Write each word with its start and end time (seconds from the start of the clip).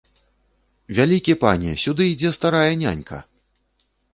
Вялікі 0.99 1.35
пане, 1.45 1.75
сюды 1.83 2.03
ідзе 2.15 2.33
старая 2.39 2.67
нянька! 2.83 3.17